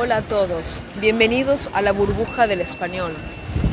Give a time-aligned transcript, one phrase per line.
[0.00, 3.10] Hola a todos, bienvenidos a la burbuja del español.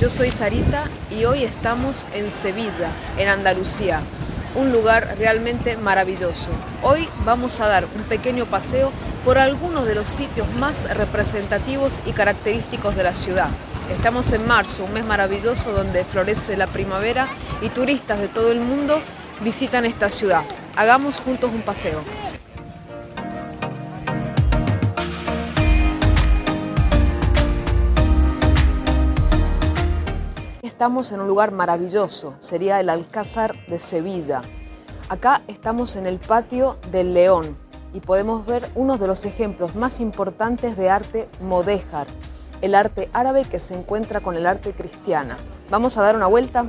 [0.01, 3.99] Yo soy Sarita y hoy estamos en Sevilla, en Andalucía,
[4.55, 6.49] un lugar realmente maravilloso.
[6.81, 8.91] Hoy vamos a dar un pequeño paseo
[9.23, 13.49] por algunos de los sitios más representativos y característicos de la ciudad.
[13.91, 17.27] Estamos en marzo, un mes maravilloso donde florece la primavera
[17.61, 18.99] y turistas de todo el mundo
[19.41, 20.41] visitan esta ciudad.
[20.75, 22.01] Hagamos juntos un paseo.
[30.75, 34.41] Estamos en un lugar maravilloso, sería el Alcázar de Sevilla.
[35.07, 37.57] Acá estamos en el patio del León
[37.93, 42.07] y podemos ver uno de los ejemplos más importantes de arte modéjar,
[42.61, 45.37] el arte árabe que se encuentra con el arte cristiana.
[45.69, 46.65] Vamos a dar una vuelta.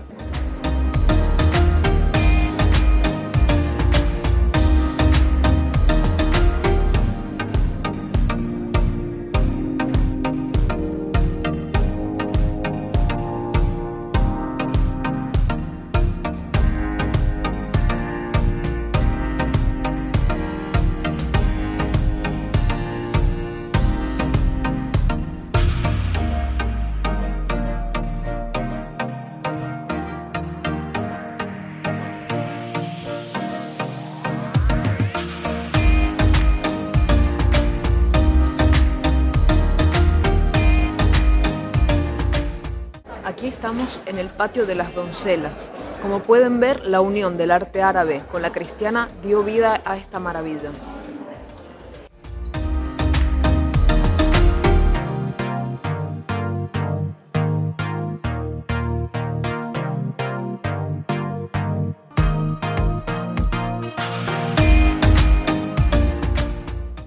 [43.76, 45.70] Estamos en el patio de las doncelas.
[46.00, 50.18] Como pueden ver, la unión del arte árabe con la cristiana dio vida a esta
[50.18, 50.70] maravilla.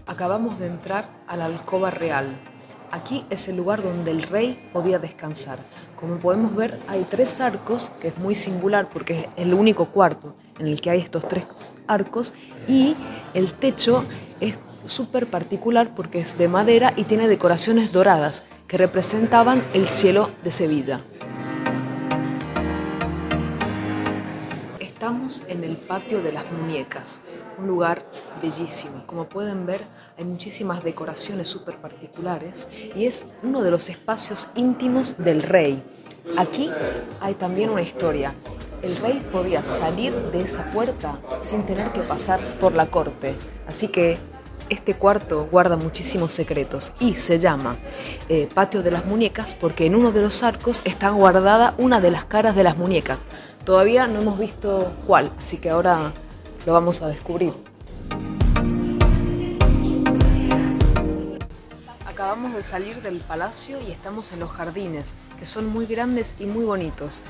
[0.05, 2.39] Acabamos de entrar a la alcoba real.
[2.91, 5.59] Aquí es el lugar donde el rey podía descansar.
[5.99, 10.35] Como podemos ver, hay tres arcos, que es muy singular porque es el único cuarto
[10.57, 12.33] en el que hay estos tres arcos,
[12.67, 12.95] y
[13.33, 14.05] el techo
[14.41, 20.31] es súper particular porque es de madera y tiene decoraciones doradas que representaban el cielo
[20.43, 21.01] de Sevilla.
[24.79, 27.19] Estamos en el patio de las muñecas,
[27.59, 28.03] un lugar
[28.41, 29.03] bellísimo.
[29.05, 29.81] Como pueden ver,
[30.17, 35.83] hay muchísimas decoraciones súper particulares y es uno de los espacios íntimos del rey.
[36.37, 36.69] Aquí
[37.21, 38.33] hay también una historia.
[38.81, 43.35] El rey podía salir de esa puerta sin tener que pasar por la corte.
[43.67, 44.17] Así que
[44.69, 47.75] este cuarto guarda muchísimos secretos y se llama
[48.29, 52.11] eh, Patio de las Muñecas porque en uno de los arcos está guardada una de
[52.11, 53.21] las caras de las muñecas.
[53.65, 56.13] Todavía no hemos visto cuál, así que ahora
[56.65, 57.53] lo vamos a descubrir.
[62.05, 66.45] Acabamos de salir del palacio y estamos en los jardines, que son muy grandes y
[66.45, 67.21] muy bonitos.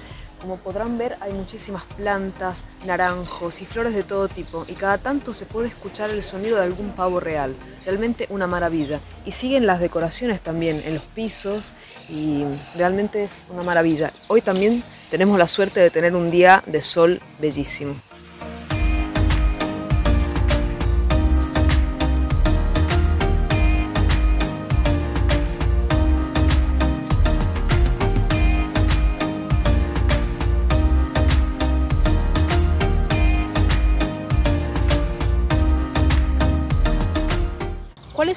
[0.42, 5.34] Como podrán ver, hay muchísimas plantas, naranjos y flores de todo tipo, y cada tanto
[5.34, 7.54] se puede escuchar el sonido de algún pavo real.
[7.86, 9.02] Realmente una maravilla.
[9.26, 11.76] Y siguen las decoraciones también en los pisos,
[12.08, 14.14] y realmente es una maravilla.
[14.28, 17.96] Hoy también tenemos la suerte de tener un día de sol bellísimo.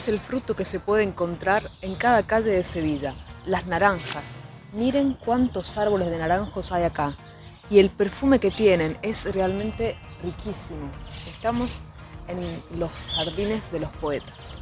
[0.02, 3.14] Es el fruto que se puede encontrar en cada calle de Sevilla?
[3.46, 4.34] Las naranjas.
[4.72, 7.16] Miren cuántos árboles de naranjos hay acá.
[7.70, 10.90] Y el perfume que tienen es realmente riquísimo.
[11.30, 11.80] Estamos
[12.26, 14.60] en los jardines de los poetas.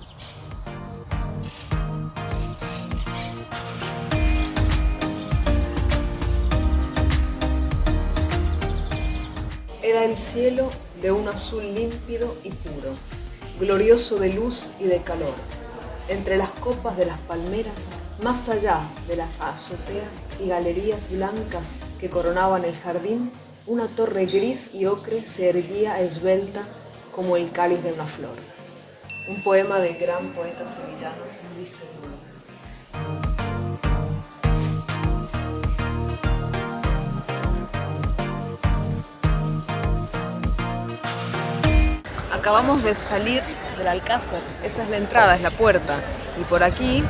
[9.82, 12.94] Era el cielo de un azul límpido y puro
[13.60, 15.34] glorioso de luz y de calor,
[16.08, 17.90] entre las copas de las palmeras,
[18.22, 21.64] más allá de las azoteas y galerías blancas
[22.00, 23.30] que coronaban el jardín,
[23.66, 26.62] una torre gris y ocre se erguía esbelta
[27.14, 28.36] como el cáliz de una flor.
[29.28, 31.22] Un poema del gran poeta sevillano
[31.54, 32.19] Luis Seguro.
[42.40, 43.42] acabamos de salir
[43.76, 44.40] del Alcázar.
[44.64, 45.98] Esa es la entrada, es la puerta.
[46.40, 47.04] Y por aquí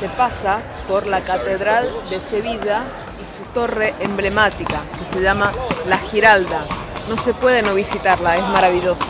[0.00, 2.80] se pasa por la Catedral de Sevilla
[3.20, 5.52] y su torre emblemática, que se llama
[5.86, 6.64] La Giralda.
[7.10, 9.04] No se puede no visitarla, es maravillosa.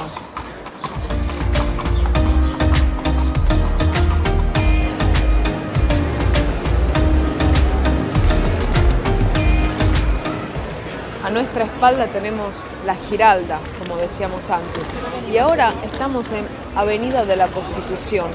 [11.25, 14.92] A nuestra espalda tenemos la Giralda, como decíamos antes.
[15.32, 16.44] Y ahora estamos en
[16.74, 18.26] Avenida de la Constitución.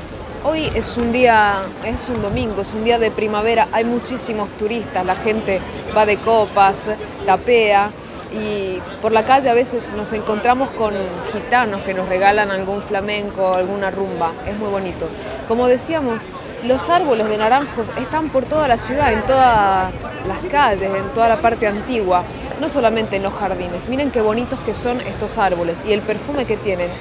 [0.44, 5.06] Hoy es un día, es un domingo, es un día de primavera, hay muchísimos turistas,
[5.06, 5.62] la gente
[5.96, 6.90] va de copas,
[7.28, 7.92] tapea
[8.32, 10.94] y por la calle a veces nos encontramos con
[11.32, 15.08] gitanos que nos regalan algún flamenco, alguna rumba, es muy bonito.
[15.48, 16.28] Como decíamos,
[16.64, 19.92] los árboles de naranjos están por toda la ciudad, en todas
[20.28, 22.24] las calles, en toda la parte antigua,
[22.60, 23.90] no solamente en los jardines.
[23.90, 26.92] Miren qué bonitos que son estos árboles y el perfume que tienen.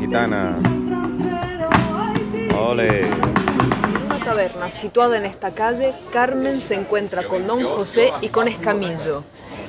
[0.00, 0.58] Gitana.
[2.58, 3.00] Ole.
[3.00, 8.48] En una taberna situada en esta calle, Carmen se encuentra con Don José y con
[8.48, 9.24] Escamillo.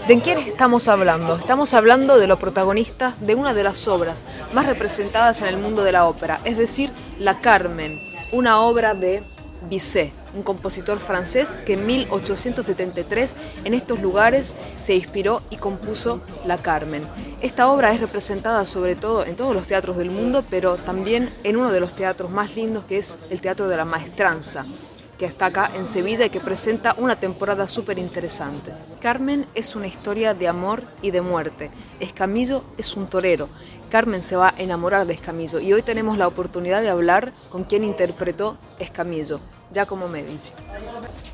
[0.08, 1.36] ¿De quién estamos hablando?
[1.36, 5.84] Estamos hablando de los protagonistas de una de las obras más representadas en el mundo
[5.84, 7.98] de la ópera, es decir, La Carmen,
[8.32, 9.24] una obra de
[9.70, 16.58] Bizet, un compositor francés que en 1873 en estos lugares se inspiró y compuso La
[16.58, 17.04] Carmen.
[17.44, 21.58] Esta obra es representada sobre todo en todos los teatros del mundo, pero también en
[21.58, 24.66] uno de los teatros más lindos que es el Teatro de la Maestranza
[25.18, 28.72] que está acá en Sevilla y que presenta una temporada súper interesante.
[29.02, 31.70] Carmen es una historia de amor y de muerte.
[32.00, 33.50] Escamillo es un torero.
[33.92, 37.66] Carmen se va a enamorar de Escamillo y hoy tenemos la oportunidad de hablar con
[37.66, 39.42] quien interpretó Escamillo,
[39.72, 40.54] Giacomo Medici.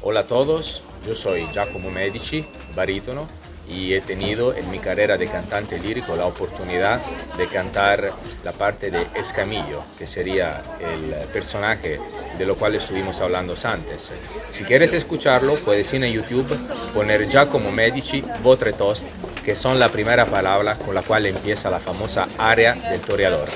[0.02, 2.46] Hola a todos, yo soy Giacomo Medici,
[2.76, 3.28] barítono,
[3.70, 7.02] y he tenido en mi carrera de cantante lírico la oportunidad
[7.38, 8.14] de cantar
[8.44, 12.00] la parte de Escamillo, que sería el personaje
[12.38, 14.14] de lo cual estuvimos hablando antes.
[14.52, 16.48] Si quieres escucharlo, puedes ir en YouTube,
[16.94, 19.08] poner Giacomo Medici, Votre Toast,
[19.44, 23.48] que son la primera palabra con la cual empieza la famosa área del toreador.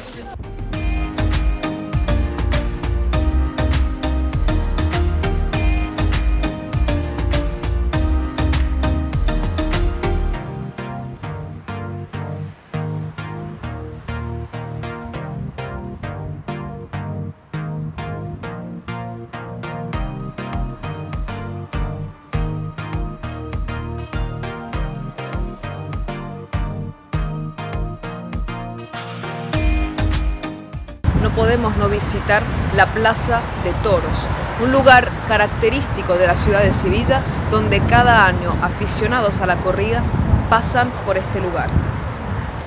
[31.23, 32.43] No podemos no visitar
[32.75, 34.27] la Plaza de Toros,
[34.61, 40.11] un lugar característico de la ciudad de Sevilla donde cada año aficionados a las corridas
[40.49, 41.69] pasan por este lugar.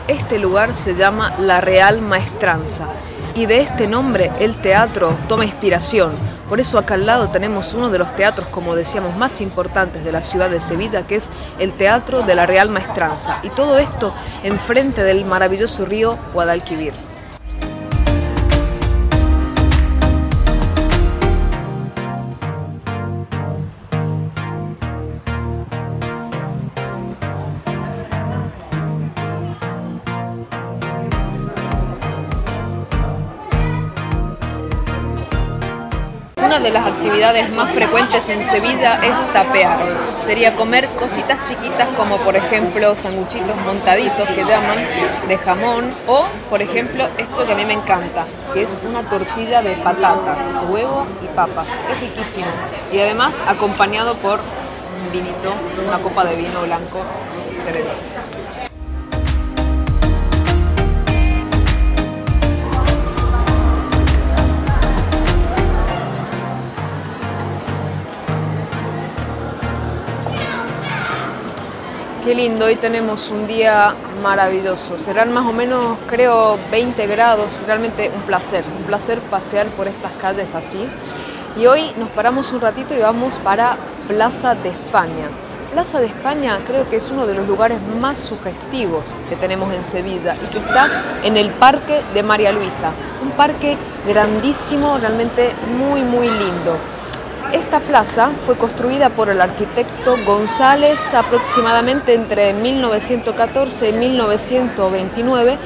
[0.09, 2.87] Este lugar se llama La Real Maestranza
[3.35, 6.13] y de este nombre el teatro toma inspiración.
[6.49, 10.13] Por eso acá al lado tenemos uno de los teatros, como decíamos, más importantes de
[10.13, 11.29] la ciudad de Sevilla, que es
[11.59, 13.41] el Teatro de la Real Maestranza.
[13.43, 14.15] Y todo esto
[14.45, 16.95] enfrente del maravilloso río Guadalquivir.
[36.67, 39.79] De las actividades más frecuentes en Sevilla es tapear.
[40.21, 44.79] Sería comer cositas chiquitas como por ejemplo sanguchitos montaditos que llaman
[45.29, 49.63] de jamón o por ejemplo esto que a mí me encanta, que es una tortilla
[49.63, 51.69] de patatas, huevo y papas.
[51.93, 52.49] Es riquísimo
[52.91, 55.55] y además acompañado por un vinito,
[55.87, 56.99] una copa de vino blanco
[57.63, 58.16] sereno.
[72.27, 74.99] Qué lindo, hoy tenemos un día maravilloso.
[74.99, 77.63] Serán más o menos, creo, 20 grados.
[77.65, 80.89] Realmente un placer, un placer pasear por estas calles así.
[81.57, 83.77] Y hoy nos paramos un ratito y vamos para
[84.09, 85.29] Plaza de España.
[85.73, 89.85] Plaza de España creo que es uno de los lugares más sugestivos que tenemos en
[89.85, 90.91] Sevilla y que está
[91.23, 92.91] en el Parque de María Luisa.
[93.23, 96.77] Un parque grandísimo, realmente muy, muy lindo.
[97.53, 105.57] Esta plaza fue construida por el arquitecto González aproximadamente entre 1914 y 1929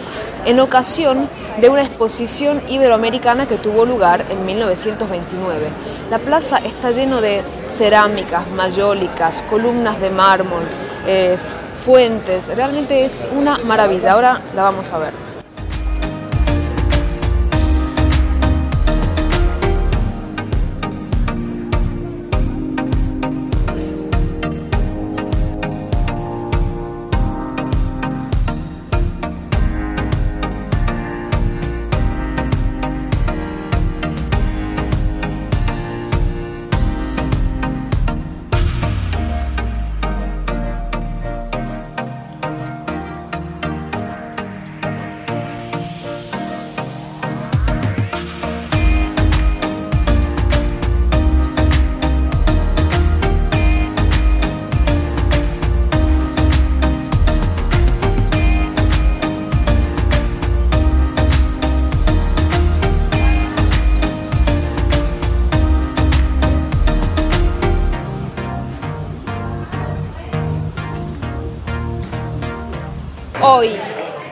[0.44, 1.28] en ocasión
[1.60, 5.68] de una exposición iberoamericana que tuvo lugar en 1929.
[6.10, 10.62] La plaza está lleno de cerámicas, mayólicas, columnas de mármol,
[11.06, 11.36] eh,
[11.84, 14.12] fuentes, realmente es una maravilla.
[14.12, 15.29] Ahora la vamos a ver.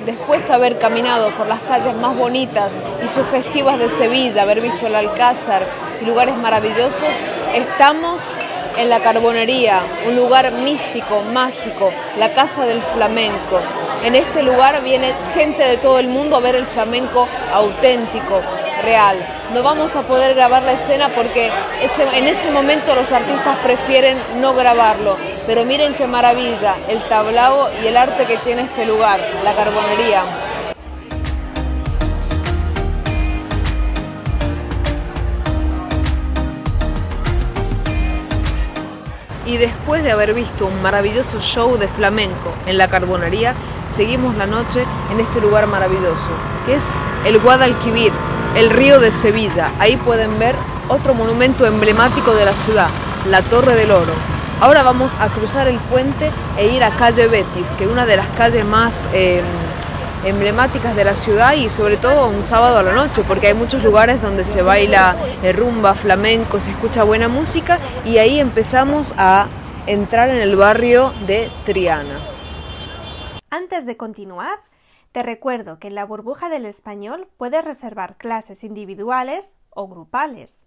[0.07, 4.87] Después de haber caminado por las calles más bonitas y sugestivas de Sevilla, haber visto
[4.87, 5.67] el Alcázar
[6.01, 7.17] y lugares maravillosos,
[7.55, 8.35] estamos
[8.79, 13.61] en la Carbonería, un lugar místico, mágico, la casa del flamenco.
[14.03, 18.41] En este lugar viene gente de todo el mundo a ver el flamenco auténtico,
[18.83, 19.19] real.
[19.53, 21.51] No vamos a poder grabar la escena porque
[22.15, 25.19] en ese momento los artistas prefieren no grabarlo.
[25.49, 30.25] Pero miren qué maravilla el tablao y el arte que tiene este lugar, la carbonería.
[39.47, 43.55] y después de haber visto un maravilloso show de flamenco en la Carbonería,
[43.89, 46.33] seguimos la noche en este lugar maravilloso,
[46.67, 46.93] que es
[47.25, 48.13] el Guadalquivir,
[48.57, 49.73] el río de Sevilla.
[49.79, 50.55] Ahí pueden ver
[50.89, 52.91] otro monumento emblemático de la ciudad,
[53.27, 54.38] la Torre del Oro.
[54.61, 58.17] Ahora vamos a cruzar el puente e ir a calle Betis, que es una de
[58.17, 59.09] las calles más...
[59.13, 59.43] Eh,
[60.25, 63.85] emblemáticas de la ciudad y sobre todo un sábado a la noche, porque hay muchos
[63.85, 69.47] lugares donde se baila eh, rumba, flamenco, se escucha buena música y ahí empezamos a
[69.87, 72.19] entrar en el barrio de Triana.
[73.49, 74.59] Antes de continuar,
[75.13, 80.65] te recuerdo que en la burbuja del español puedes reservar clases individuales o grupales.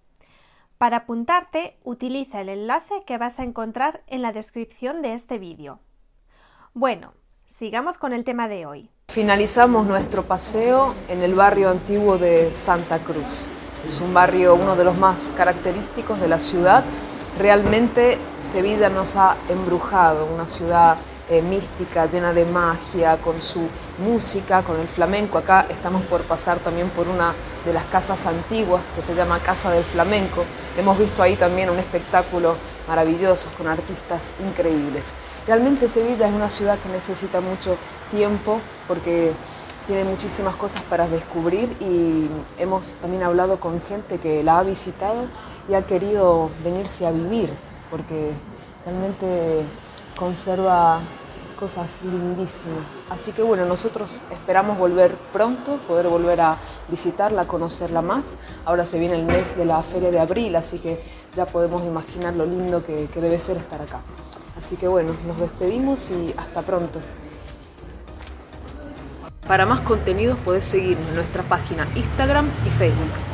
[0.82, 5.78] Para apuntarte, utiliza el enlace que vas a encontrar en la descripción de este vídeo.
[6.74, 7.14] Bueno,
[7.46, 8.90] sigamos con el tema de hoy.
[9.10, 13.50] Finalizamos nuestro paseo en el barrio antiguo de Santa Cruz.
[13.86, 16.84] Es un barrio, uno de los más característicos de la ciudad.
[17.38, 20.98] Realmente Sevilla nos ha embrujado, una ciudad
[21.32, 23.62] eh, mística, llena de magia, con su
[24.00, 25.38] música, con el flamenco.
[25.38, 27.34] Acá estamos por pasar también por una
[27.64, 30.44] de las casas antiguas que se llama Casa del Flamenco.
[30.78, 35.14] Hemos visto ahí también un espectáculo maravilloso con artistas increíbles.
[35.48, 37.78] Realmente Sevilla es una ciudad que necesita mucho
[38.10, 39.32] tiempo porque
[39.88, 42.28] tiene muchísimas cosas para descubrir y
[42.62, 45.28] hemos también hablado con gente que la ha visitado
[45.70, 47.50] y ha querido venirse a vivir
[47.90, 48.34] porque
[48.86, 49.64] realmente
[50.18, 51.00] conserva
[51.62, 53.04] cosas lindísimas.
[53.12, 56.58] Así que bueno, nosotros esperamos volver pronto, poder volver a
[56.90, 58.36] visitarla, conocerla más.
[58.66, 61.00] Ahora se viene el mes de la feria de abril, así que
[61.36, 64.02] ya podemos imaginar lo lindo que, que debe ser estar acá.
[64.58, 67.00] Así que bueno, nos despedimos y hasta pronto.
[69.48, 73.31] Para más contenidos podés seguirnos en nuestra página Instagram y Facebook.